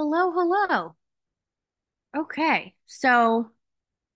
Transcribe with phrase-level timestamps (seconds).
[0.00, 0.96] Hello, hello.
[2.16, 3.50] Okay, so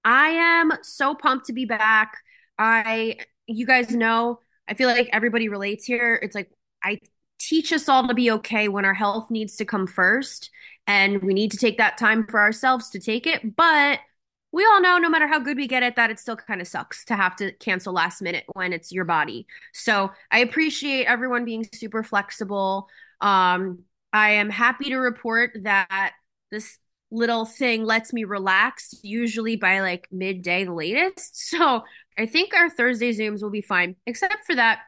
[0.03, 2.17] I am so pumped to be back.
[2.59, 6.19] I, you guys know, I feel like everybody relates here.
[6.23, 6.51] It's like
[6.83, 7.01] I
[7.39, 10.49] teach us all to be okay when our health needs to come first,
[10.87, 13.55] and we need to take that time for ourselves to take it.
[13.55, 14.01] But
[14.53, 16.67] we all know, no matter how good we get at that, it still kind of
[16.67, 19.47] sucks to have to cancel last minute when it's your body.
[19.75, 22.89] So I appreciate everyone being super flexible.
[23.21, 23.81] Um,
[24.15, 26.13] I am happy to report that
[26.53, 26.79] this
[27.11, 31.33] little thing lets me relax, usually by like midday, the latest.
[31.55, 31.83] So
[32.17, 33.97] I think our Thursday Zooms will be fine.
[34.07, 34.81] Except for that,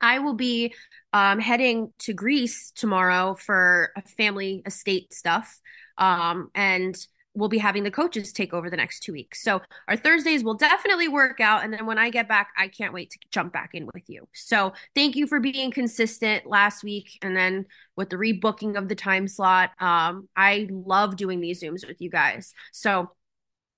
[0.00, 0.74] I will be
[1.12, 5.60] um, heading to Greece tomorrow for a family estate stuff.
[5.96, 6.94] Um, and
[7.36, 9.42] we'll be having the coaches take over the next two weeks.
[9.42, 11.62] So our Thursdays will definitely work out.
[11.62, 14.26] And then when I get back, I can't wait to jump back in with you.
[14.32, 17.18] So thank you for being consistent last week.
[17.22, 21.86] And then with the rebooking of the time slot, um, I love doing these Zooms
[21.86, 22.54] with you guys.
[22.72, 23.10] So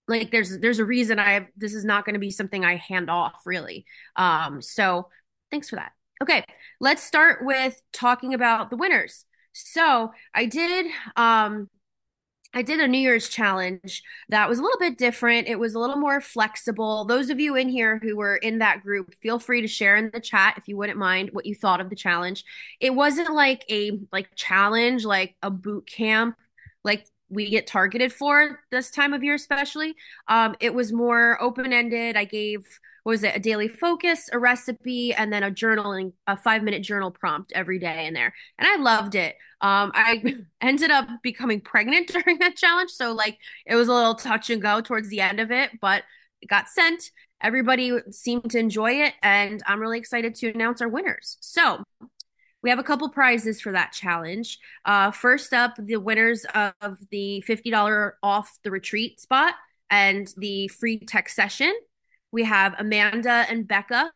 [0.07, 2.77] like there's there's a reason I have this is not going to be something I
[2.77, 3.85] hand off really.
[4.17, 5.09] Um, so
[5.51, 5.93] thanks for that.
[6.23, 6.45] Okay,
[6.81, 9.25] let's start with talking about the winners.
[9.53, 11.69] So I did um
[12.55, 15.49] I did a New Year's challenge that was a little bit different.
[15.49, 17.05] It was a little more flexible.
[17.05, 20.11] Those of you in here who were in that group, feel free to share in
[20.13, 22.45] the chat if you wouldn't mind what you thought of the challenge.
[22.81, 26.37] It wasn't like a like challenge, like a boot camp,
[26.85, 29.95] like we get targeted for this time of year, especially.
[30.27, 32.17] Um, it was more open ended.
[32.17, 32.67] I gave
[33.09, 37.11] was it a daily focus, a recipe, and then a journaling, a five minute journal
[37.11, 39.35] prompt every day in there, and I loved it.
[39.63, 44.15] Um, I ended up becoming pregnant during that challenge, so like it was a little
[44.15, 46.03] touch and go towards the end of it, but
[46.43, 47.11] it got sent.
[47.41, 51.39] Everybody seemed to enjoy it, and I'm really excited to announce our winners.
[51.41, 51.83] So
[52.63, 54.59] we have a couple prizes for that challenge.
[54.85, 59.55] Uh, first up, the winners of the $50 off the retreat spot
[59.89, 61.73] and the free tech session.
[62.33, 64.13] We have Amanda and Becca.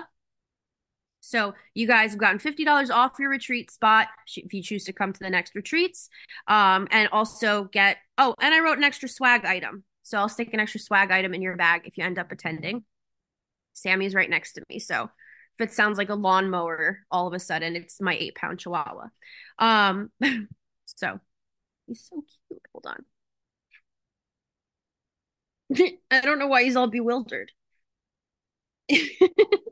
[1.20, 5.12] So you guys have gotten $50 off your retreat spot if you choose to come
[5.12, 6.08] to the next retreats.
[6.48, 9.84] Um, and also get, oh, and I wrote an extra swag item.
[10.02, 12.84] So I'll stick an extra swag item in your bag if you end up attending.
[13.72, 14.80] Sammy's right next to me.
[14.80, 15.10] So
[15.58, 19.08] if it sounds like a lawnmower all of a sudden it's my eight pound chihuahua
[19.58, 20.10] um
[20.84, 21.20] so
[21.86, 23.04] he's so cute hold on
[26.10, 27.50] i don't know why he's all bewildered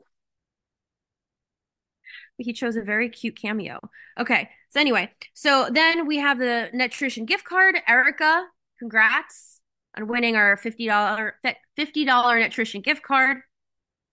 [2.37, 3.79] he chose a very cute cameo
[4.19, 8.45] okay so anyway so then we have the nutrition gift card erica
[8.79, 9.59] congrats
[9.95, 11.31] on winning our $50
[11.77, 13.37] $50 nutrition gift card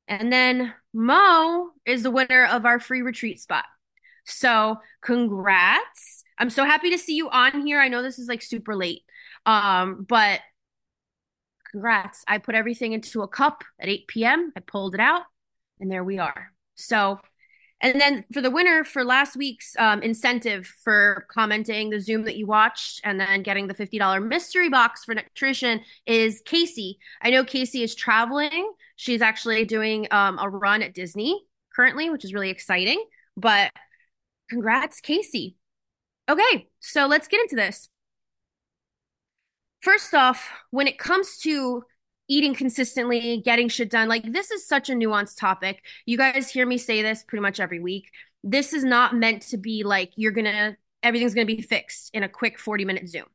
[0.08, 3.66] and then Mo is the winner of our free retreat spot.
[4.24, 6.24] So congrats.
[6.38, 7.78] I'm so happy to see you on here.
[7.78, 9.02] I know this is like super late.
[9.44, 10.40] Um, but
[11.70, 12.24] congrats.
[12.26, 14.52] I put everything into a cup at 8 p.m.
[14.56, 15.22] I pulled it out,
[15.80, 16.52] and there we are.
[16.76, 17.20] So
[17.80, 22.36] and then for the winner for last week's um, incentive for commenting the Zoom that
[22.36, 26.98] you watched and then getting the $50 mystery box for nutrition is Casey.
[27.22, 28.72] I know Casey is traveling.
[28.96, 33.02] She's actually doing um, a run at Disney currently, which is really exciting.
[33.36, 33.70] But
[34.50, 35.56] congrats, Casey.
[36.28, 37.88] Okay, so let's get into this.
[39.80, 41.84] First off, when it comes to
[42.28, 44.08] eating consistently, getting shit done.
[44.08, 45.82] Like this is such a nuanced topic.
[46.06, 48.10] You guys hear me say this pretty much every week.
[48.44, 52.10] This is not meant to be like you're going to everything's going to be fixed
[52.12, 53.26] in a quick 40 minute Zoom.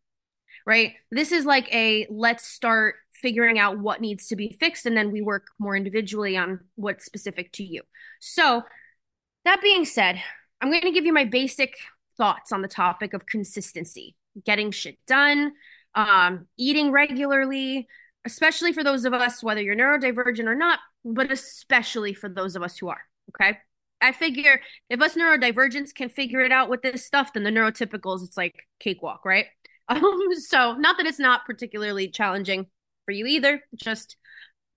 [0.65, 0.93] Right?
[1.11, 5.11] This is like a let's start figuring out what needs to be fixed and then
[5.11, 7.81] we work more individually on what's specific to you.
[8.19, 8.63] So,
[9.45, 10.21] that being said,
[10.61, 11.75] I'm going to give you my basic
[12.15, 14.15] thoughts on the topic of consistency,
[14.45, 15.51] getting shit done,
[15.95, 17.87] um, eating regularly,
[18.25, 22.63] especially for those of us, whether you're neurodivergent or not, but especially for those of
[22.63, 23.01] us who are.
[23.29, 23.57] Okay.
[24.01, 24.59] I figure
[24.89, 28.67] if us neurodivergents can figure it out with this stuff, then the neurotypicals, it's like
[28.79, 29.47] cakewalk, right?
[29.89, 32.67] Um, so not that it's not particularly challenging
[33.03, 34.15] for you either, just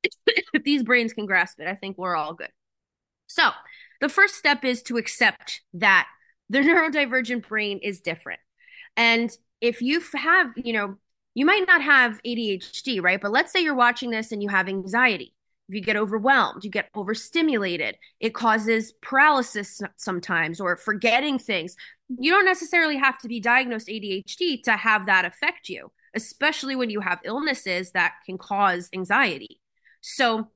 [0.02, 2.50] if these brains can grasp it, I think we're all good.
[3.28, 3.50] So
[4.00, 6.08] the first step is to accept that
[6.50, 8.40] the neurodivergent brain is different.
[8.96, 9.30] And
[9.60, 10.96] if you have, you know,
[11.36, 13.20] you might not have ADHD, right?
[13.20, 15.34] But let's say you're watching this and you have anxiety.
[15.68, 21.76] If you get overwhelmed, you get overstimulated, it causes paralysis sometimes or forgetting things.
[22.08, 26.88] You don't necessarily have to be diagnosed ADHD to have that affect you, especially when
[26.88, 29.60] you have illnesses that can cause anxiety.
[30.00, 30.48] So,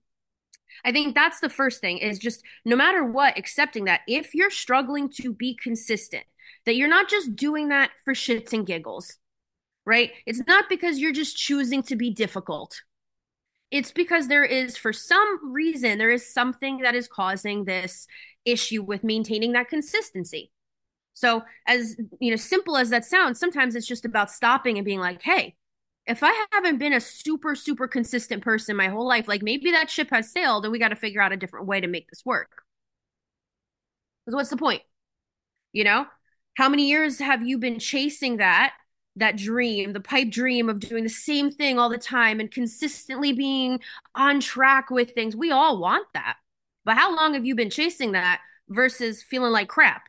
[0.82, 4.48] I think that's the first thing is just no matter what, accepting that if you're
[4.48, 6.24] struggling to be consistent,
[6.64, 9.18] that you're not just doing that for shits and giggles,
[9.90, 10.12] right?
[10.24, 12.80] It's not because you're just choosing to be difficult.
[13.72, 18.06] It's because there is, for some reason, there is something that is causing this
[18.44, 20.52] issue with maintaining that consistency.
[21.12, 25.00] So, as you know, simple as that sounds, sometimes it's just about stopping and being
[25.00, 25.56] like, hey,
[26.06, 29.90] if I haven't been a super, super consistent person my whole life, like maybe that
[29.90, 32.22] ship has sailed and we got to figure out a different way to make this
[32.24, 32.62] work.
[34.24, 34.82] Because what's the point?
[35.72, 36.06] You know,
[36.56, 38.72] how many years have you been chasing that?
[39.16, 43.32] That dream, the pipe dream of doing the same thing all the time and consistently
[43.32, 43.80] being
[44.14, 45.36] on track with things.
[45.36, 46.36] We all want that.
[46.84, 50.08] But how long have you been chasing that versus feeling like crap?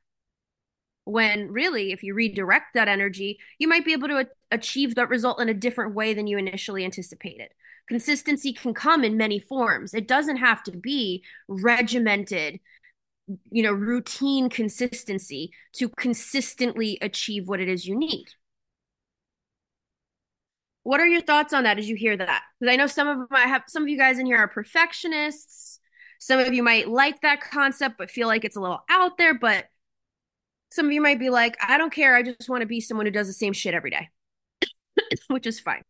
[1.03, 5.42] When really, if you redirect that energy, you might be able to achieve that result
[5.42, 7.50] in a different way than you initially anticipated.
[7.88, 9.94] Consistency can come in many forms.
[9.94, 12.59] It doesn't have to be regimented,
[13.50, 18.27] you know, routine consistency to consistently achieve what it is you need.
[20.83, 22.44] What are your thoughts on that as you hear that?
[22.60, 25.80] Because I know some of I have some of you guys in here are perfectionists.
[26.19, 29.33] Some of you might like that concept but feel like it's a little out there,
[29.33, 29.66] but
[30.72, 33.06] some of you might be like, I don't care, I just want to be someone
[33.06, 34.10] who does the same shit every day.
[35.28, 35.83] Which is fine.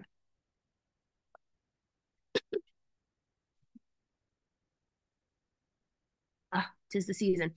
[6.52, 7.56] Ah, tis the season.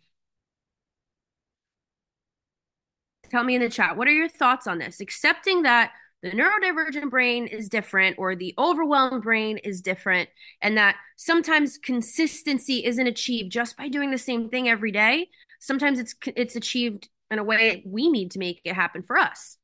[3.31, 5.01] Tell me in the chat, what are your thoughts on this?
[5.01, 5.93] Accepting that
[6.25, 10.31] the neurodivergent brain is different or the overwhelmed brain is different
[10.62, 15.29] and that sometimes consistency isn't achieved just by doing the same thing every day.
[15.61, 19.59] Sometimes it's it's achieved in a way we need to make it happen for us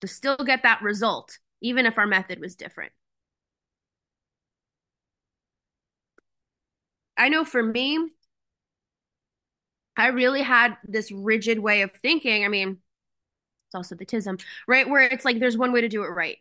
[0.00, 2.92] to still get that result even if our method was different.
[7.18, 7.98] I know for me
[9.94, 12.46] i really had this rigid way of thinking.
[12.46, 12.78] I mean
[13.72, 14.88] it's also the tism, right?
[14.88, 16.36] Where it's like there's one way to do it right.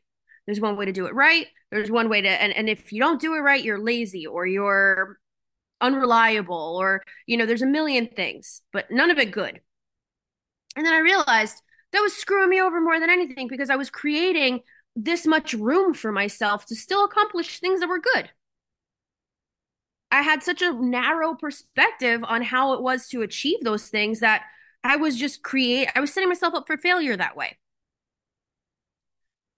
[0.45, 1.47] There's one way to do it right.
[1.71, 4.45] There's one way to, and, and if you don't do it right, you're lazy or
[4.45, 5.17] you're
[5.79, 9.61] unreliable or, you know, there's a million things, but none of it good.
[10.75, 11.61] And then I realized
[11.93, 14.61] that was screwing me over more than anything because I was creating
[14.95, 18.29] this much room for myself to still accomplish things that were good.
[20.11, 24.43] I had such a narrow perspective on how it was to achieve those things that
[24.83, 27.57] I was just create I was setting myself up for failure that way.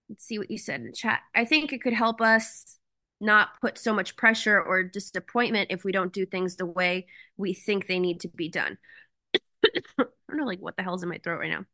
[0.08, 1.20] Let's see what you said in chat.
[1.34, 2.78] I think it could help us
[3.20, 7.06] not put so much pressure or disappointment if we don't do things the way
[7.36, 8.76] we think they need to be done.
[9.34, 11.64] I don't know like what the hell's in my throat right now.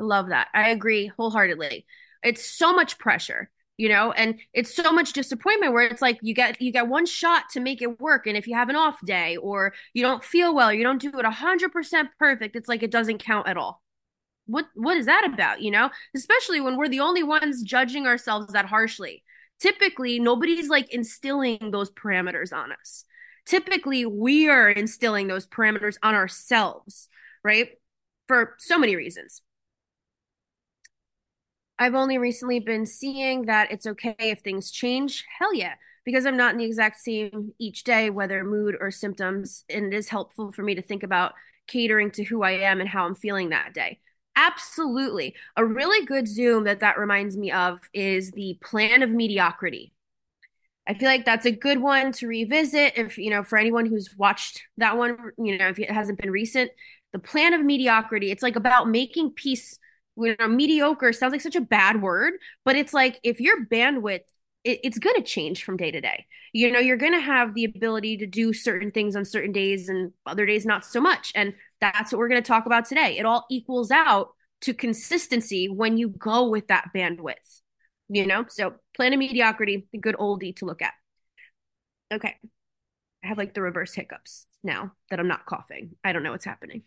[0.00, 0.48] I love that.
[0.54, 1.86] I agree wholeheartedly.
[2.22, 6.34] It's so much pressure you know and it's so much disappointment where it's like you
[6.34, 8.98] get you get one shot to make it work and if you have an off
[9.04, 12.90] day or you don't feel well you don't do it 100% perfect it's like it
[12.90, 13.82] doesn't count at all.
[14.46, 15.90] What what is that about you know?
[16.14, 19.22] Especially when we're the only ones judging ourselves that harshly.
[19.60, 23.04] Typically nobody's like instilling those parameters on us.
[23.46, 27.08] Typically we are instilling those parameters on ourselves
[27.42, 27.70] right?
[28.26, 29.42] For so many reasons
[31.78, 35.24] I've only recently been seeing that it's okay if things change.
[35.38, 35.74] Hell yeah.
[36.04, 39.64] Because I'm not in the exact same each day, whether mood or symptoms.
[39.68, 41.32] And it is helpful for me to think about
[41.66, 44.00] catering to who I am and how I'm feeling that day.
[44.36, 45.34] Absolutely.
[45.56, 49.92] A really good Zoom that that reminds me of is the plan of mediocrity.
[50.86, 54.14] I feel like that's a good one to revisit if, you know, for anyone who's
[54.16, 56.70] watched that one, you know, if it hasn't been recent,
[57.12, 59.78] the plan of mediocrity, it's like about making peace
[60.16, 64.20] you know, mediocre sounds like such a bad word, but it's like if your bandwidth,
[64.62, 66.26] it, it's going to change from day to day.
[66.52, 69.88] You know, you're going to have the ability to do certain things on certain days
[69.88, 71.32] and other days not so much.
[71.34, 73.18] And that's what we're going to talk about today.
[73.18, 74.28] It all equals out
[74.62, 77.60] to consistency when you go with that bandwidth,
[78.08, 78.46] you know?
[78.48, 80.94] So, plan of mediocrity, good oldie to look at.
[82.12, 82.36] Okay.
[83.24, 85.96] I have like the reverse hiccups now that I'm not coughing.
[86.04, 86.82] I don't know what's happening.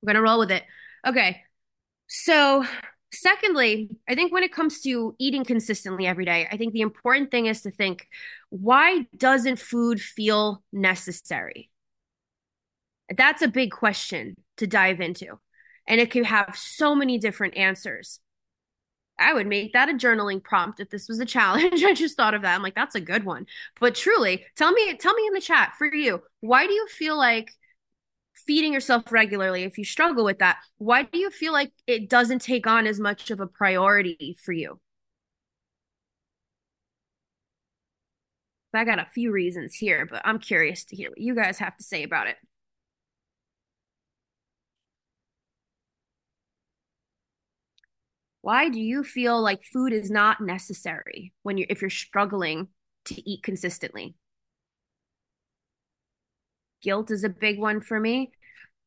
[0.00, 0.64] We're going to roll with it.
[1.06, 1.42] Okay.
[2.08, 2.64] So,
[3.12, 7.30] secondly, I think when it comes to eating consistently every day, I think the important
[7.30, 8.08] thing is to think
[8.50, 11.70] why doesn't food feel necessary?
[13.16, 15.38] That's a big question to dive into.
[15.86, 18.20] And it could have so many different answers.
[19.18, 21.82] I would make that a journaling prompt if this was a challenge.
[21.84, 22.54] I just thought of that.
[22.54, 23.46] I'm like, that's a good one.
[23.80, 27.16] But truly, tell me, tell me in the chat for you, why do you feel
[27.16, 27.52] like
[28.46, 32.40] feeding yourself regularly, if you struggle with that, why do you feel like it doesn't
[32.42, 34.80] take on as much of a priority for you?
[38.74, 41.76] I got a few reasons here, but I'm curious to hear what you guys have
[41.78, 42.36] to say about it.
[48.42, 52.68] Why do you feel like food is not necessary when you're if you're struggling
[53.06, 54.14] to eat consistently?
[56.82, 58.32] Guilt is a big one for me,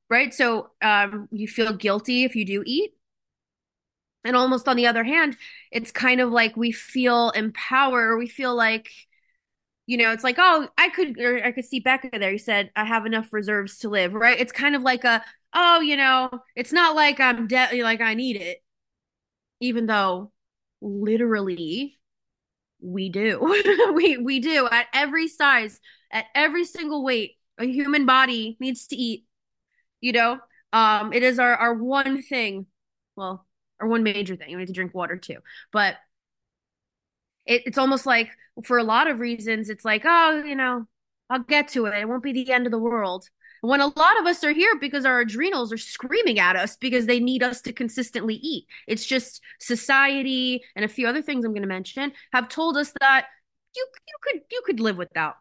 [0.10, 0.34] right?
[0.34, 2.91] So um, you feel guilty if you do eat.
[4.25, 5.38] And almost on the other hand,
[5.72, 8.17] it's kind of like we feel empowered.
[8.19, 8.89] We feel like,
[9.88, 12.31] you know, it's like, oh, I could, or I could see Becca there.
[12.31, 14.39] You said, I have enough reserves to live, right?
[14.39, 18.13] It's kind of like a, oh, you know, it's not like I'm dead, like I
[18.13, 18.62] need it,
[19.60, 20.31] even though
[20.81, 21.98] literally
[22.81, 23.39] we do.
[23.96, 25.79] we we do at every size,
[26.12, 27.38] at every single weight.
[27.60, 29.25] A human body needs to eat.
[30.01, 30.39] You know,
[30.74, 32.66] um, it is our our one thing.
[33.16, 33.46] Well,
[33.80, 34.50] our one major thing.
[34.50, 35.38] We need to drink water too,
[35.72, 35.98] but
[37.46, 38.30] it, it's almost like
[38.63, 40.86] for a lot of reasons, it's like, oh, you know,
[41.30, 41.94] I'll get to it.
[41.94, 43.25] It won't be the end of the world.
[43.62, 47.08] When a lot of us are here because our adrenals are screaming at us because
[47.08, 48.68] they need us to consistently eat.
[48.88, 52.94] It's just society and a few other things I'm going to mention have told us
[53.01, 53.28] that
[53.75, 55.36] you you could you could live without.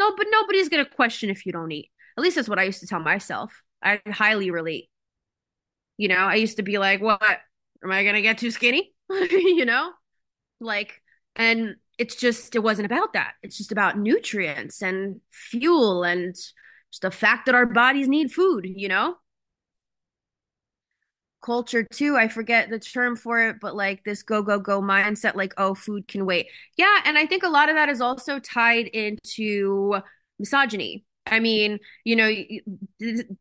[0.00, 1.90] No, but nobody's to question if you don't eat.
[2.16, 3.52] At least that's what I used to tell myself.
[3.82, 4.88] I highly relate.
[5.98, 7.20] You know, I used to be like, "What?
[7.84, 9.92] Am I to get too skinny?" you know?
[10.58, 11.02] Like
[11.36, 13.34] and it's just it wasn't about that.
[13.42, 18.66] It's just about nutrients and fuel and just the fact that our bodies need food,
[18.66, 19.16] you know?
[21.42, 25.34] Culture too, I forget the term for it, but like this go, go, go mindset,
[25.34, 26.48] like, oh, food can wait.
[26.76, 27.00] Yeah.
[27.04, 30.00] And I think a lot of that is also tied into
[30.38, 31.04] misogyny.
[31.26, 32.30] I mean, you know,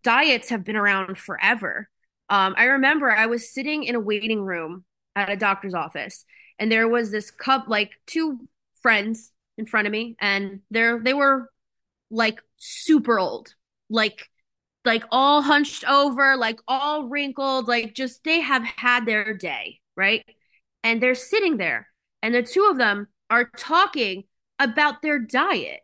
[0.03, 1.89] diets have been around forever.
[2.29, 6.25] Um, I remember I was sitting in a waiting room at a doctor's office,
[6.59, 8.47] and there was this cup, like two
[8.81, 11.49] friends in front of me, and they're they were
[12.11, 13.55] like super old,
[13.89, 14.29] like
[14.89, 20.25] like all hunched over, like all wrinkled, like just they have had their day, right?
[20.83, 21.87] And they're sitting there,
[22.23, 24.23] and the two of them are talking
[24.57, 25.81] about their diet.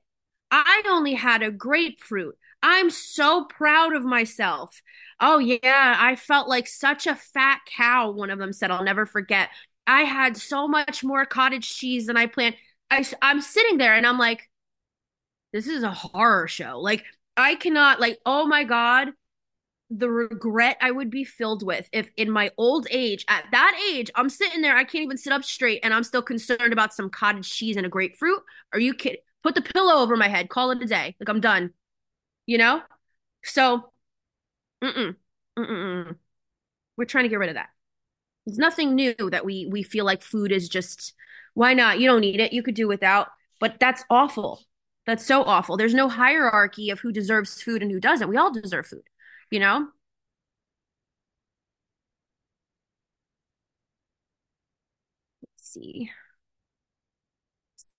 [0.50, 2.36] I only had a grapefruit.
[2.64, 4.82] I'm so proud of myself.
[5.20, 8.72] Oh, yeah, I felt like such a fat cow, one of them said.
[8.72, 9.50] I'll never forget.
[9.86, 12.56] I had so much more cottage cheese than I planned.
[12.90, 14.50] I, I'm sitting there and I'm like,
[15.54, 16.80] this is a horror show.
[16.80, 17.06] Like
[17.38, 19.10] I cannot like oh my god,
[19.90, 24.10] the regret I would be filled with if in my old age, at that age,
[24.16, 27.10] I'm sitting there, I can't even sit up straight and I'm still concerned about some
[27.10, 28.42] cottage cheese and a grapefruit.
[28.74, 29.22] Are you kidding?
[29.44, 31.16] Put the pillow over my head, call it a day.
[31.20, 31.72] Like I'm done.
[32.46, 32.82] You know?
[33.44, 33.92] So
[34.84, 35.16] mm-mm,
[35.58, 36.16] mm-mm,
[36.98, 37.70] we're trying to get rid of that.
[38.48, 41.14] It's nothing new that we we feel like food is just
[41.54, 42.00] why not?
[42.00, 42.54] You don't need it.
[42.54, 43.30] You could do without.
[43.60, 44.62] But that's awful.
[45.06, 45.78] That's so awful.
[45.78, 48.28] There's no hierarchy of who deserves food and who doesn't.
[48.30, 49.04] We all deserve food,
[49.52, 49.90] you know?
[55.42, 56.12] Let's see.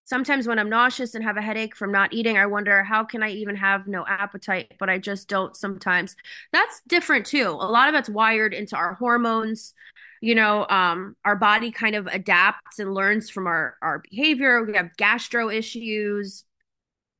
[0.04, 3.24] Sometimes when I'm nauseous and have a headache from not eating, I wonder how can
[3.24, 6.14] I even have no appetite, but I just don't sometimes.
[6.52, 7.48] That's different too.
[7.48, 9.74] A lot of it's wired into our hormones.
[10.20, 14.62] You know, um, our body kind of adapts and learns from our our behavior.
[14.64, 16.44] We have gastro issues,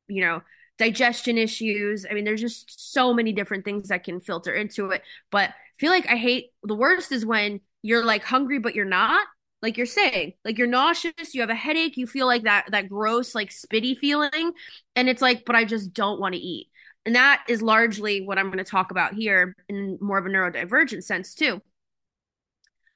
[0.08, 0.42] you know,
[0.78, 2.06] digestion issues.
[2.08, 5.02] I mean, there's just so many different things that can filter into it.
[5.30, 8.84] But I feel like I hate the worst is when you're like hungry, but you're
[8.84, 9.26] not.
[9.62, 12.88] Like you're saying, like you're nauseous, you have a headache, you feel like that that
[12.90, 14.52] gross, like spitty feeling.
[14.94, 16.68] And it's like, but I just don't want to eat.
[17.06, 20.28] And that is largely what I'm going to talk about here in more of a
[20.28, 21.62] neurodivergent sense, too.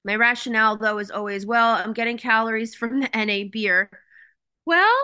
[0.04, 3.88] My rationale, though, is always, well, I'm getting calories from the NA beer.
[4.66, 4.94] Well,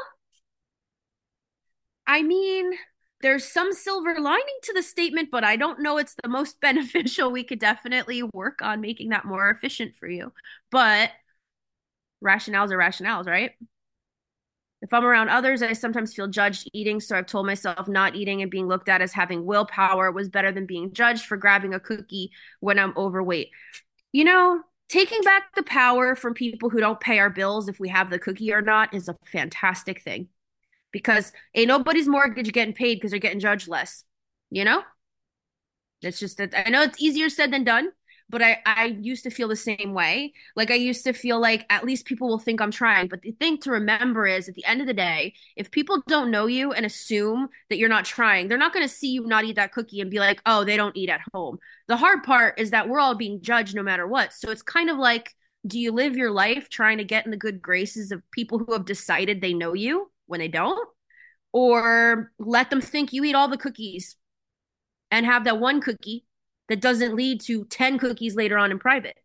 [2.07, 2.73] I mean,
[3.23, 7.31] there's some silver lining to the statement, but I don't know it's the most beneficial.
[7.31, 10.33] We could definitely work on making that more efficient for you.
[10.71, 11.11] But
[12.25, 13.53] rationales are rationales, right?
[14.83, 17.01] If I'm around others, I sometimes feel judged eating.
[17.01, 20.53] So I've told myself not eating and being looked at as having willpower was better
[20.53, 23.51] than being judged for grabbing a cookie when I'm overweight.
[24.13, 27.89] You know, taking back the power from people who don't pay our bills if we
[27.91, 30.29] have the cookie or not is a fantastic thing
[30.93, 34.05] because ain't nobody's mortgage getting paid because they're getting judged less.
[34.51, 34.83] You know?
[36.03, 37.91] It's just that I know it's easier said than done,
[38.29, 40.33] but I, I used to feel the same way.
[40.55, 43.09] Like I used to feel like at least people will think I'm trying.
[43.09, 46.31] But the thing to remember is at the end of the day, if people don't
[46.31, 49.45] know you and assume that you're not trying, they're not going to see you not
[49.45, 51.59] eat that cookie and be like, oh, they don't eat at home.
[51.89, 54.33] The hard part is that we're all being judged no matter what.
[54.33, 55.35] So it's kind of like,
[55.67, 58.73] do you live your life trying to get in the good graces of people who
[58.73, 60.11] have decided they know you?
[60.27, 60.89] When they don't,
[61.53, 64.17] or let them think you eat all the cookies
[65.11, 66.25] and have that one cookie
[66.69, 69.17] that doesn't lead to 10 cookies later on in private.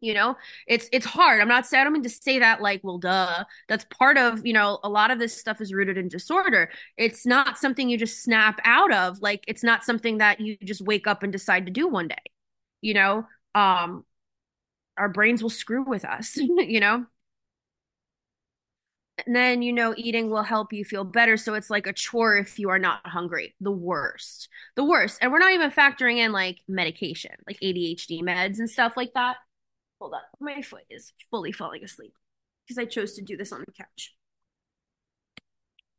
[0.00, 0.36] You know,
[0.68, 1.40] it's it's hard.
[1.40, 3.44] I'm not saying I don't mean to say that like, well, duh.
[3.68, 6.70] That's part of, you know, a lot of this stuff is rooted in disorder.
[6.96, 9.20] It's not something you just snap out of.
[9.20, 12.16] Like it's not something that you just wake up and decide to do one day.
[12.80, 14.04] You know, um,
[14.96, 17.06] our brains will screw with us, you know?
[19.26, 21.36] And then, you know, eating will help you feel better.
[21.36, 23.54] So it's like a chore if you are not hungry.
[23.60, 24.48] The worst.
[24.76, 25.18] The worst.
[25.20, 29.36] And we're not even factoring in like medication, like ADHD meds and stuff like that.
[30.00, 30.22] Hold up.
[30.40, 32.14] My foot is fully falling asleep
[32.66, 34.14] because I chose to do this on the couch.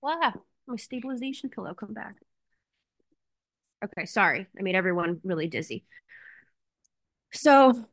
[0.01, 0.33] Wow.
[0.65, 2.15] My stabilization pillow come back.
[3.83, 4.47] Okay, sorry.
[4.57, 5.83] I made everyone really dizzy.
[7.33, 7.85] So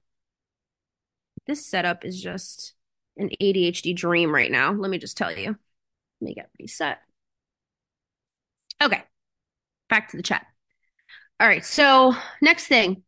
[1.46, 2.75] this setup is just
[3.16, 4.72] an ADHD dream right now.
[4.72, 5.56] Let me just tell you.
[6.20, 6.98] Let me get reset.
[8.82, 9.02] Okay,
[9.88, 10.46] back to the chat.
[11.40, 13.02] All right, so next thing.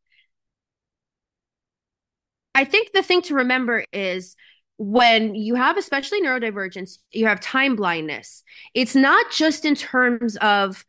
[2.55, 4.35] I think the thing to remember is
[4.79, 8.43] when you have especially neurodivergence, you have time blindness.
[8.75, 10.85] It's not just in terms of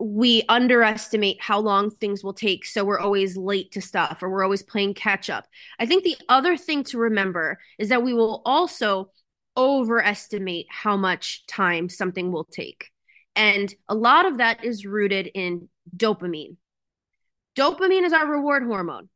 [0.00, 2.64] we underestimate how long things will take.
[2.64, 5.46] So we're always late to stuff or we're always playing catch up.
[5.78, 9.10] I think the other thing to remember is that we will also
[9.56, 12.90] overestimate how much time something will take.
[13.36, 16.56] And a lot of that is rooted in dopamine.
[17.56, 19.10] Dopamine is our reward hormone.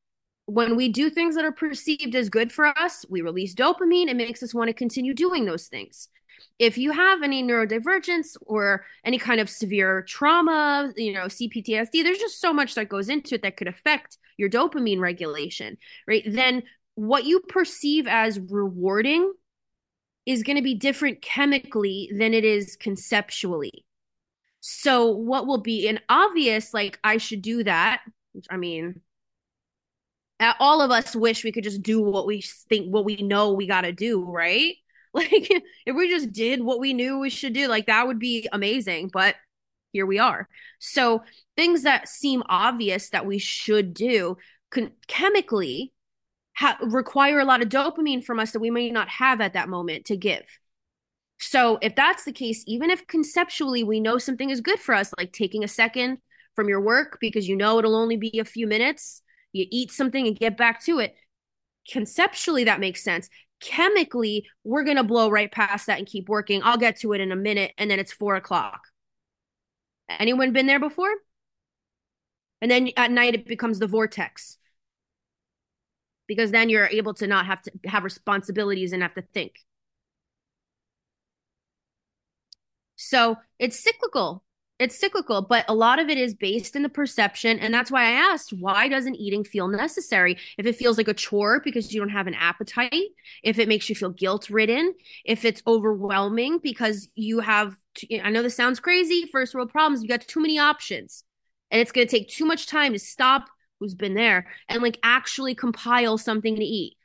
[0.47, 4.09] When we do things that are perceived as good for us, we release dopamine.
[4.09, 6.09] It makes us want to continue doing those things
[6.59, 12.19] if you have any neurodivergence or any kind of severe trauma, you know, CPTSD, there's
[12.19, 16.23] just so much that goes into it that could affect your dopamine regulation, right?
[16.27, 16.63] Then
[16.95, 19.33] what you perceive as rewarding
[20.27, 23.85] is going to be different chemically than it is conceptually.
[24.61, 28.01] So, what will be an obvious, like, I should do that,
[28.49, 29.03] I mean,
[30.59, 33.67] all of us wish we could just do what we think, what we know we
[33.67, 34.77] got to do, right?
[35.15, 35.49] Like
[35.87, 39.11] if we just did what we knew we should do, like that would be amazing.
[39.13, 39.37] But
[39.93, 40.49] here we are.
[40.81, 41.23] So
[41.57, 44.37] things that seem obvious that we should do
[44.71, 45.93] can chemically
[46.57, 49.69] ha- require a lot of dopamine from us that we may not have at that
[49.69, 50.43] moment to give.
[51.39, 55.13] So if that's the case, even if conceptually we know something is good for us,
[55.17, 56.19] like taking a second
[56.57, 59.23] from your work because you know it'll only be a few minutes,
[59.53, 61.15] you eat something and get back to it.
[61.91, 63.29] Conceptually, that makes sense
[63.65, 66.63] chemically, we're going to blow right past that and keep working.
[66.63, 67.73] I'll get to it in a minute.
[67.79, 68.83] And then it's four o'clock.
[70.09, 71.13] Anyone been there before?
[72.61, 74.59] And then at night, it becomes the vortex
[76.27, 79.57] because then you're able to not have to have responsibilities and have to think.
[82.97, 84.44] So it's cyclical
[84.81, 87.61] it's cyclical, but a lot of it is based in the perception.
[87.61, 90.37] And that's why I asked, why doesn't eating feel necessary?
[90.59, 92.93] If it feels like a chore because you don't have an appetite,
[93.45, 97.77] if it makes you feel guilt ridden, if it's overwhelming because you have,
[98.23, 101.23] I know this sounds crazy, first world problems, you got too many options
[101.71, 104.99] and it's going to take too much time to stop who's been there and like
[105.03, 106.97] actually compile something to eat.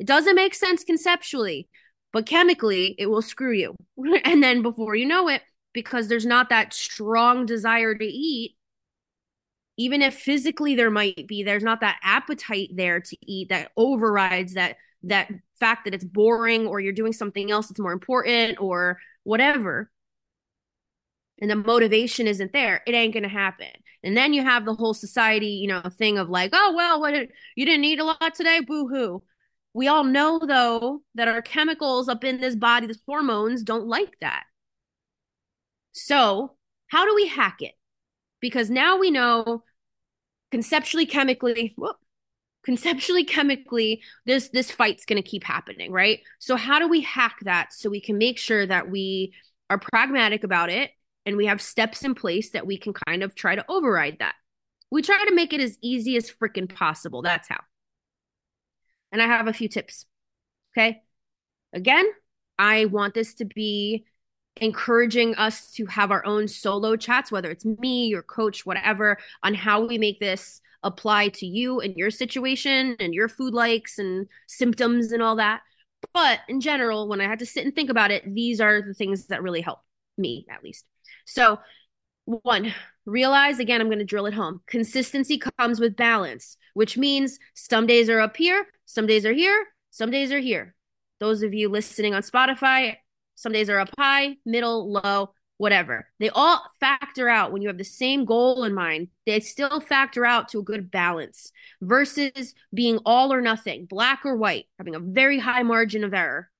[0.00, 1.68] It doesn't make sense conceptually,
[2.12, 3.76] but chemically, it will screw you.
[4.24, 5.42] and then before you know it,
[5.74, 8.56] because there's not that strong desire to eat.
[9.76, 14.54] Even if physically there might be there's not that appetite there to eat that overrides
[14.54, 18.98] that that fact that it's boring or you're doing something else that's more important or
[19.24, 19.90] whatever.
[21.40, 22.82] And the motivation isn't there.
[22.86, 23.66] It ain't gonna happen.
[24.04, 27.14] And then you have the whole society you know thing of like oh well what
[27.56, 28.60] you didn't eat a lot today?
[28.60, 29.22] Boo hoo
[29.74, 34.18] we all know though that our chemicals up in this body the hormones don't like
[34.20, 34.44] that
[35.94, 36.56] so,
[36.88, 37.74] how do we hack it?
[38.40, 39.62] Because now we know
[40.50, 41.96] conceptually, chemically, whoop,
[42.64, 46.20] conceptually, chemically, this this fight's going to keep happening, right?
[46.40, 49.34] So, how do we hack that so we can make sure that we
[49.70, 50.90] are pragmatic about it
[51.26, 54.34] and we have steps in place that we can kind of try to override that?
[54.90, 57.22] We try to make it as easy as freaking possible.
[57.22, 57.60] That's how.
[59.12, 60.06] And I have a few tips.
[60.76, 61.02] Okay.
[61.72, 62.06] Again,
[62.58, 64.06] I want this to be
[64.56, 69.54] encouraging us to have our own solo chats, whether it's me, your coach, whatever, on
[69.54, 74.28] how we make this apply to you and your situation and your food likes and
[74.46, 75.62] symptoms and all that.
[76.12, 78.94] But in general, when I had to sit and think about it, these are the
[78.94, 79.80] things that really help
[80.18, 80.84] me, at least.
[81.24, 81.58] So,
[82.26, 82.74] one,
[83.06, 84.60] realize again, I'm going to drill it home.
[84.66, 89.66] Consistency comes with balance, which means some days are up here, some days are here,
[89.90, 90.74] some days are here.
[91.20, 92.96] Those of you listening on Spotify,
[93.34, 96.08] some days are up high, middle, low, whatever.
[96.18, 99.08] They all factor out when you have the same goal in mind.
[99.26, 104.36] They still factor out to a good balance versus being all or nothing, black or
[104.36, 106.50] white, having a very high margin of error.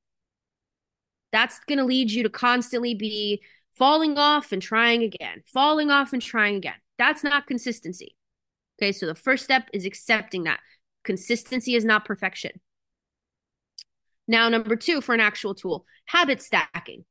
[1.32, 6.12] That's going to lead you to constantly be falling off and trying again, falling off
[6.12, 6.74] and trying again.
[6.96, 8.16] That's not consistency.
[8.80, 10.60] Okay, so the first step is accepting that.
[11.02, 12.52] Consistency is not perfection.
[14.26, 17.04] Now, number two for an actual tool, habit stacking.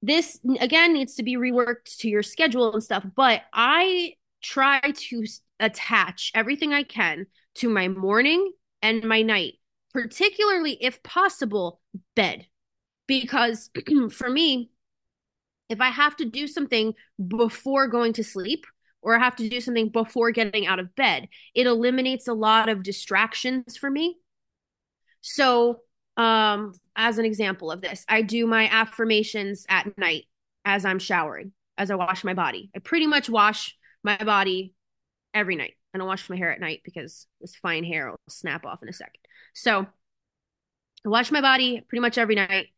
[0.00, 5.24] This again needs to be reworked to your schedule and stuff, but I try to
[5.60, 9.54] attach everything I can to my morning and my night,
[9.92, 11.80] particularly if possible,
[12.16, 12.46] bed.
[13.06, 13.70] Because
[14.10, 14.70] for me,
[15.68, 16.94] if I have to do something
[17.28, 18.66] before going to sleep,
[19.02, 22.68] or I have to do something before getting out of bed, it eliminates a lot
[22.68, 24.16] of distractions for me.
[25.20, 25.80] So,
[26.16, 30.24] um, as an example of this, I do my affirmations at night
[30.64, 32.70] as I'm showering, as I wash my body.
[32.76, 34.74] I pretty much wash my body
[35.34, 35.74] every night.
[35.94, 38.88] I don't wash my hair at night because this fine hair will snap off in
[38.88, 39.20] a second.
[39.54, 39.86] So
[41.04, 42.68] I wash my body pretty much every night.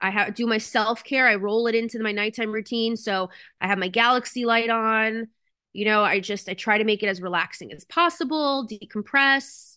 [0.00, 1.26] I have, do my self care.
[1.26, 2.96] I roll it into my nighttime routine.
[2.96, 3.30] So
[3.60, 5.28] I have my galaxy light on.
[5.72, 9.73] You know, I just I try to make it as relaxing as possible, decompress.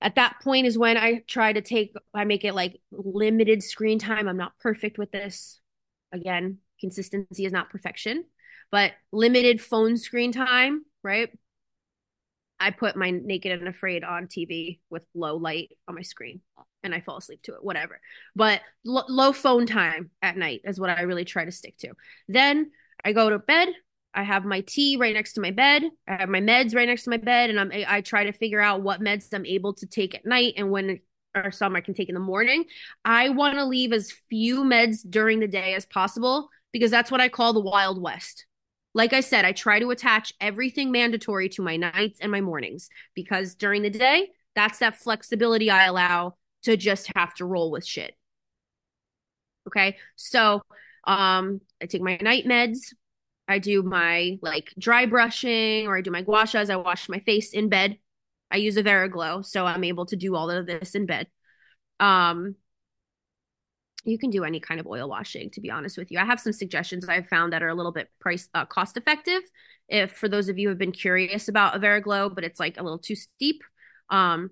[0.00, 3.98] At that point is when I try to take I make it like limited screen
[3.98, 4.28] time.
[4.28, 5.60] I'm not perfect with this.
[6.12, 8.24] Again, consistency is not perfection,
[8.70, 11.30] but limited phone screen time, right?
[12.58, 16.42] I put my Naked and Afraid on TV with low light on my screen
[16.82, 18.00] and I fall asleep to it, whatever.
[18.36, 21.92] But l- low phone time at night is what I really try to stick to.
[22.28, 22.70] Then
[23.04, 23.68] I go to bed.
[24.14, 25.84] I have my tea right next to my bed.
[26.08, 28.60] I have my meds right next to my bed, and I'm I try to figure
[28.60, 31.00] out what meds I'm able to take at night and when
[31.34, 32.64] or some I can take in the morning.
[33.04, 37.20] I want to leave as few meds during the day as possible because that's what
[37.20, 38.46] I call the Wild West.
[38.94, 42.88] Like I said, I try to attach everything mandatory to my nights and my mornings
[43.14, 47.86] because during the day, that's that flexibility I allow to just have to roll with
[47.86, 48.14] shit.
[49.68, 49.96] Okay.
[50.16, 50.62] So
[51.04, 52.92] um I take my night meds
[53.50, 56.60] I do my like dry brushing or I do my gua sha.
[56.60, 57.98] I wash my face in bed.
[58.48, 61.26] I use Averr Aglow, so I'm able to do all of this in bed.
[61.98, 62.54] Um,
[64.04, 66.20] you can do any kind of oil washing, to be honest with you.
[66.20, 69.42] I have some suggestions I've found that are a little bit price uh, cost effective.
[69.88, 72.78] If for those of you who have been curious about Averr Aglow, but it's like
[72.78, 73.64] a little too steep.
[74.10, 74.50] Um,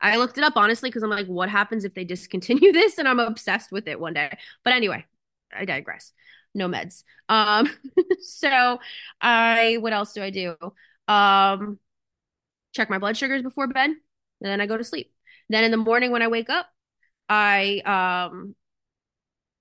[0.00, 2.96] I looked it up honestly because I'm like, what happens if they discontinue this?
[2.96, 4.38] And I'm obsessed with it one day.
[4.64, 5.04] But anyway,
[5.54, 6.12] I digress
[6.56, 7.04] no meds.
[7.28, 7.70] Um,
[8.20, 8.78] so
[9.20, 10.56] I, what else do I do?
[11.06, 11.78] Um,
[12.72, 13.98] check my blood sugars before bed, and
[14.40, 15.12] then I go to sleep.
[15.48, 16.66] Then in the morning when I wake up,
[17.28, 17.82] I
[18.30, 18.54] um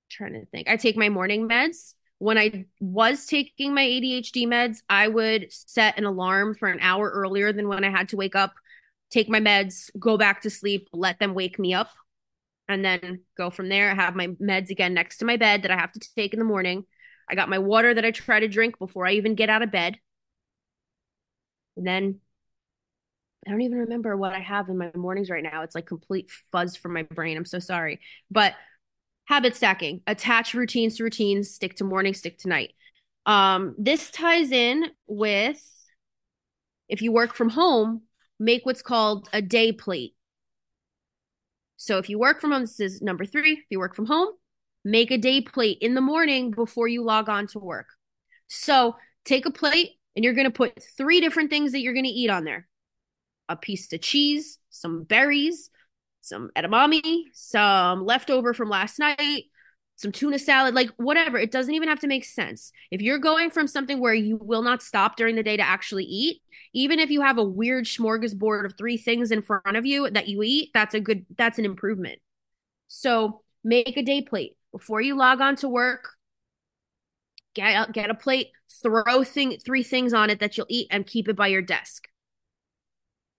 [0.09, 0.69] trying to think.
[0.69, 1.93] I take my morning meds.
[2.19, 7.09] When I was taking my ADHD meds, I would set an alarm for an hour
[7.09, 8.53] earlier than when I had to wake up,
[9.11, 11.89] take my meds, go back to sleep, let them wake me up
[12.67, 13.91] and then go from there.
[13.91, 16.39] I have my meds again next to my bed that I have to take in
[16.39, 16.85] the morning.
[17.29, 19.71] I got my water that I try to drink before I even get out of
[19.71, 19.97] bed.
[21.77, 22.19] And then
[23.45, 25.61] I don't even remember what I have in my mornings right now.
[25.61, 27.37] It's like complete fuzz from my brain.
[27.37, 27.99] I'm so sorry.
[28.31, 28.53] But
[29.25, 32.73] habit stacking, attach routines to routines, stick to morning, stick to night.
[33.25, 35.61] Um, this ties in with
[36.87, 38.03] if you work from home,
[38.39, 40.14] make what's called a day plate.
[41.77, 43.53] So if you work from home, this is number three.
[43.53, 44.29] If you work from home,
[44.83, 47.87] make a day plate in the morning before you log on to work.
[48.47, 52.05] So take a plate and you're going to put three different things that you're going
[52.05, 52.67] to eat on there
[53.47, 55.69] a piece of cheese, some berries,
[56.21, 59.43] some edamame, some leftover from last night,
[59.95, 61.37] some tuna salad, like whatever.
[61.37, 62.71] It doesn't even have to make sense.
[62.91, 66.03] If you're going from something where you will not stop during the day to actually
[66.03, 66.41] eat,
[66.73, 70.27] even if you have a weird smorgasbord of three things in front of you that
[70.27, 72.19] you eat, that's a good that's an improvement.
[72.87, 76.09] So, make a day plate before you log on to work.
[77.53, 78.49] Get get a plate,
[78.83, 82.07] throw thing three things on it that you'll eat and keep it by your desk.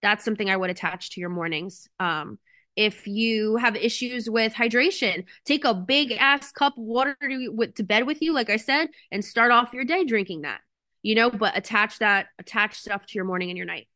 [0.00, 1.88] That's something I would attach to your mornings.
[2.00, 2.38] Um,
[2.76, 7.82] if you have issues with hydration, take a big ass cup of water to, to
[7.82, 10.60] bed with you, like I said, and start off your day drinking that.
[11.02, 13.88] You know, but attach that, attach stuff to your morning and your night.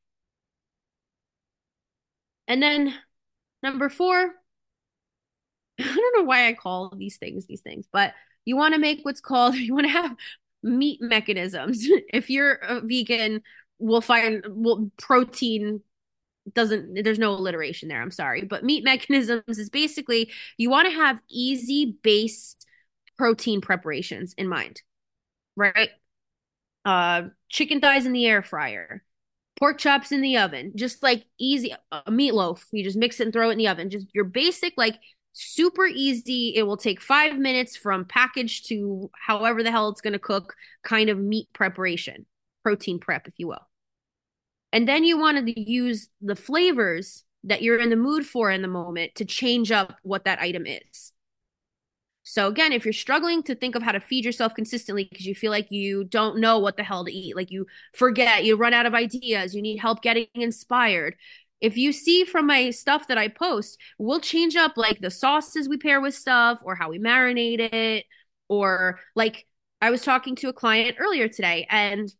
[2.48, 2.94] And then
[3.62, 4.16] number four,
[5.78, 8.14] I don't know why I call these things these things, but
[8.44, 10.16] you want to make what's called, you want to have
[10.62, 11.86] meat mechanisms.
[12.12, 13.42] if you're a vegan,
[13.78, 15.82] we'll find well, protein
[16.54, 20.94] doesn't there's no alliteration there i'm sorry but meat mechanisms is basically you want to
[20.94, 22.56] have easy base
[23.20, 24.80] protein preparations in mind,
[25.54, 25.90] right?
[26.86, 29.04] Uh, chicken thighs in the air fryer,
[29.58, 32.64] pork chops in the oven, just like easy a meatloaf.
[32.72, 33.90] You just mix it and throw it in the oven.
[33.90, 34.98] Just your basic, like
[35.32, 36.54] super easy.
[36.56, 40.54] It will take five minutes from package to however the hell it's going to cook
[40.82, 42.24] kind of meat preparation,
[42.62, 43.69] protein prep, if you will.
[44.72, 48.62] And then you wanted to use the flavors that you're in the mood for in
[48.62, 51.12] the moment to change up what that item is.
[52.22, 55.34] So again, if you're struggling to think of how to feed yourself consistently because you
[55.34, 58.74] feel like you don't know what the hell to eat, like you forget, you run
[58.74, 61.16] out of ideas, you need help getting inspired.
[61.60, 65.68] If you see from my stuff that I post, we'll change up like the sauces
[65.68, 68.04] we pair with stuff or how we marinate it
[68.48, 69.46] or like
[69.80, 72.12] I was talking to a client earlier today and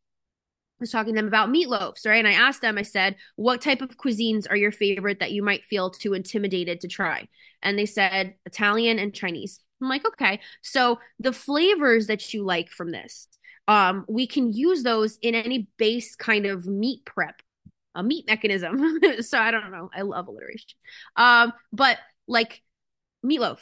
[0.80, 2.18] was talking to them about meatloaves, right?
[2.18, 5.42] And I asked them, I said, what type of cuisines are your favorite that you
[5.42, 7.28] might feel too intimidated to try?
[7.62, 9.60] And they said Italian and Chinese.
[9.80, 10.40] I'm like, okay.
[10.62, 13.28] So the flavors that you like from this,
[13.68, 17.40] um, we can use those in any base kind of meat prep,
[17.94, 18.98] a meat mechanism.
[19.20, 19.90] so I don't know.
[19.94, 20.76] I love alliteration.
[21.16, 22.62] Um, but like
[23.24, 23.58] meatloaf,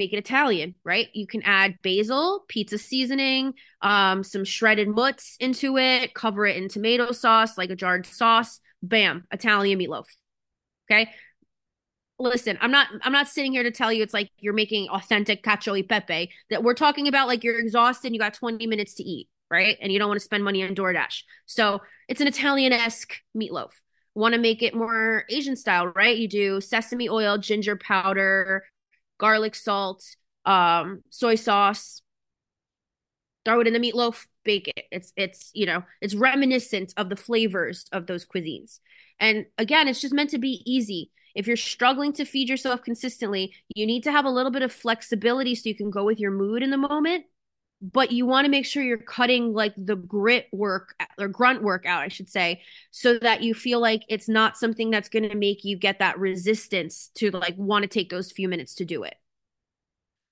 [0.00, 1.08] make it Italian, right?
[1.12, 6.68] You can add basil, pizza seasoning, um, some shredded mutts into it, cover it in
[6.68, 8.60] tomato sauce, like a jarred sauce.
[8.82, 10.06] Bam, Italian meatloaf.
[10.90, 11.10] Okay.
[12.18, 15.42] Listen, I'm not I'm not sitting here to tell you it's like you're making authentic
[15.42, 16.30] cacio e pepe.
[16.48, 19.76] That we're talking about like you're exhausted you got 20 minutes to eat, right?
[19.82, 21.22] And you don't want to spend money on DoorDash.
[21.44, 23.70] So it's an Italian-esque meatloaf.
[24.14, 26.16] Want to make it more Asian style, right?
[26.16, 28.64] You do sesame oil, ginger powder,
[29.20, 30.02] garlic salt,
[30.46, 32.02] um, soy sauce.
[33.44, 34.84] Throw it in the meatloaf, bake it.
[34.90, 38.80] It's it's you know it's reminiscent of the flavors of those cuisines.
[39.18, 41.10] And again, it's just meant to be easy.
[41.34, 44.72] If you're struggling to feed yourself consistently, you need to have a little bit of
[44.72, 47.24] flexibility so you can go with your mood in the moment.
[47.82, 51.86] But you want to make sure you're cutting like the grit work or grunt work
[51.86, 55.34] out, I should say, so that you feel like it's not something that's going to
[55.34, 59.02] make you get that resistance to like want to take those few minutes to do
[59.04, 59.14] it.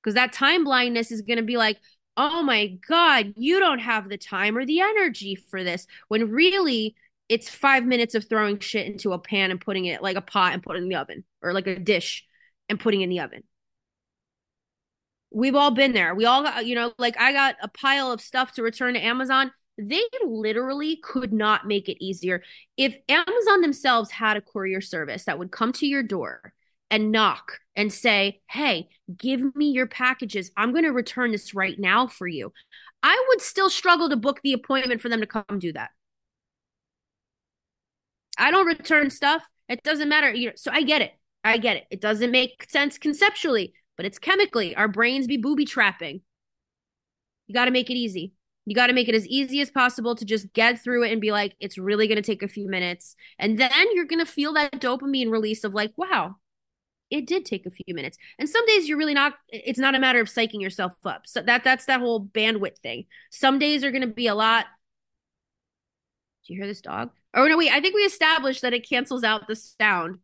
[0.02, 1.78] Because that time blindness is going to be like,
[2.18, 5.86] oh my God, you don't have the time or the energy for this.
[6.08, 6.96] When really,
[7.28, 10.54] it's five minutes of throwing shit into a pan and putting it like a pot
[10.54, 12.26] and putting in the oven or like a dish
[12.68, 13.42] and putting in the oven.
[15.30, 16.14] We've all been there.
[16.14, 19.04] We all got, you know, like I got a pile of stuff to return to
[19.04, 19.52] Amazon.
[19.76, 22.42] They literally could not make it easier.
[22.76, 26.52] If Amazon themselves had a courier service that would come to your door
[26.90, 30.50] and knock and say, Hey, give me your packages.
[30.56, 32.52] I'm going to return this right now for you.
[33.02, 35.90] I would still struggle to book the appointment for them to come do that.
[38.36, 39.42] I don't return stuff.
[39.68, 40.34] It doesn't matter.
[40.56, 41.12] So I get it.
[41.44, 41.84] I get it.
[41.90, 44.74] It doesn't make sense conceptually, but it's chemically.
[44.74, 46.22] Our brains be booby trapping.
[47.48, 48.32] You got to make it easy.
[48.64, 51.20] You got to make it as easy as possible to just get through it and
[51.20, 53.16] be like, it's really going to take a few minutes.
[53.38, 56.36] And then you're going to feel that dopamine release of like, wow,
[57.10, 58.18] it did take a few minutes.
[58.38, 61.22] And some days you're really not, it's not a matter of psyching yourself up.
[61.26, 63.06] So that that's that whole bandwidth thing.
[63.30, 64.66] Some days are going to be a lot.
[66.46, 67.10] Do you hear this dog?
[67.34, 67.72] Oh no, wait.
[67.72, 70.18] I think we established that it cancels out the sound.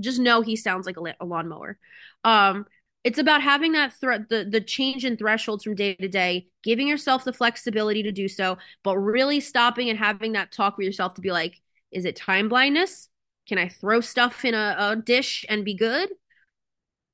[0.00, 1.78] Just know he sounds like a, a lawnmower.
[2.24, 2.64] Um,
[3.04, 6.86] it's about having that threat, the the change in thresholds from day to day, giving
[6.86, 11.14] yourself the flexibility to do so, but really stopping and having that talk with yourself
[11.14, 11.60] to be like,
[11.90, 13.08] is it time blindness?
[13.48, 16.10] Can I throw stuff in a, a dish and be good?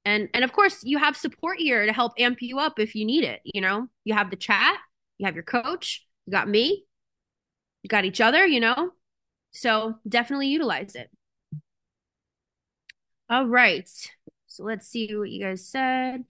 [0.05, 3.05] And and of course, you have support here to help amp you up if you
[3.05, 3.40] need it.
[3.44, 4.77] You know, you have the chat,
[5.18, 6.85] you have your coach, you got me,
[7.83, 8.46] you got each other.
[8.46, 8.92] You know,
[9.53, 11.11] so definitely utilize it.
[13.31, 13.88] All right.
[14.59, 16.25] So let's see what you guys said.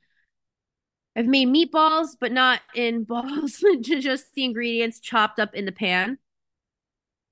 [1.16, 6.18] I've made meatballs, but not in balls, just the ingredients chopped up in the pan.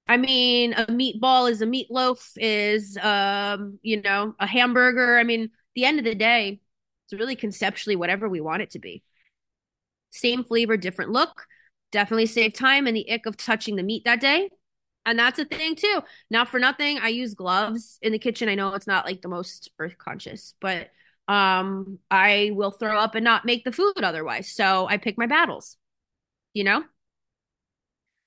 [0.09, 5.19] I mean, a meatball is a meatloaf, is um, you know, a hamburger.
[5.19, 6.61] I mean, the end of the day,
[7.05, 9.03] it's really conceptually whatever we want it to be.
[10.13, 11.45] Same flavor, different look.
[11.93, 14.49] Definitely save time and the ick of touching the meat that day.
[15.07, 16.01] And that's a thing too.
[16.31, 18.49] Not for nothing, I use gloves in the kitchen.
[18.49, 20.91] I know it's not like the most earth conscious, but
[21.29, 24.51] um I will throw up and not make the food otherwise.
[24.53, 25.77] So I pick my battles.
[26.55, 26.85] You know?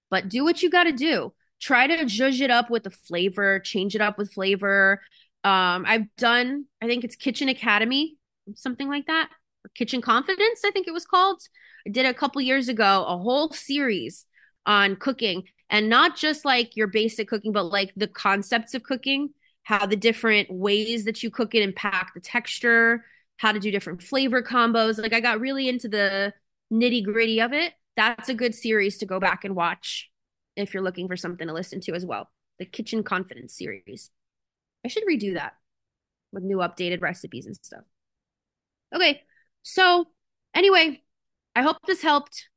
[0.10, 1.34] But do what you got to do.
[1.60, 5.02] Try to judge it up with the flavor, change it up with flavor.
[5.44, 8.18] Um I've done I think it's Kitchen Academy,
[8.56, 9.30] something like that.
[9.66, 11.42] Or Kitchen Confidence, I think it was called.
[11.86, 14.26] I did a couple years ago a whole series
[14.66, 19.30] on cooking and not just like your basic cooking, but like the concepts of cooking,
[19.64, 23.06] how the different ways that you cook it impact the texture,
[23.38, 25.02] how to do different flavor combos.
[25.02, 26.34] Like I got really into the
[26.74, 30.10] nitty gritty of it, that's a good series to go back and watch
[30.56, 32.30] if you're looking for something to listen to as well.
[32.58, 34.10] The Kitchen Confidence series.
[34.86, 35.54] I should redo that
[36.32, 37.84] with new updated recipes and stuff.
[38.96, 39.22] Okay,
[39.64, 40.08] so
[40.54, 41.02] anyway,
[41.56, 42.50] I hope this helped.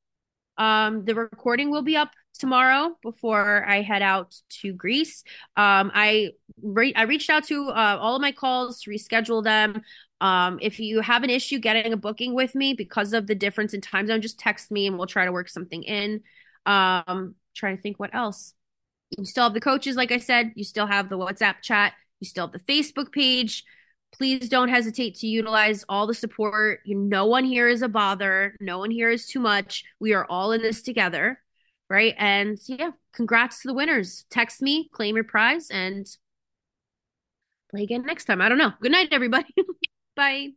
[0.58, 5.24] Um, the recording will be up tomorrow before I head out to Greece.
[5.56, 6.30] Um, I
[6.62, 9.82] re- I reached out to uh, all of my calls to reschedule them.
[10.20, 13.74] Um, if you have an issue getting a booking with me because of the difference
[13.74, 16.22] in time zone, just text me and we'll try to work something in.
[16.64, 18.54] Um, trying to think what else.
[19.18, 20.52] You still have the coaches, like I said.
[20.54, 21.92] You still have the WhatsApp chat.
[22.20, 23.64] You still have the Facebook page.
[24.14, 26.80] Please don't hesitate to utilize all the support.
[26.86, 28.54] No one here is a bother.
[28.60, 29.84] No one here is too much.
[30.00, 31.40] We are all in this together,
[31.92, 32.14] right?
[32.16, 34.24] And yeah, congrats to the winners.
[34.30, 36.06] Text me, claim your prize, and
[37.70, 38.40] play again next time.
[38.40, 38.72] I don't know.
[38.80, 39.54] Good night, everybody.
[40.16, 40.52] Bye.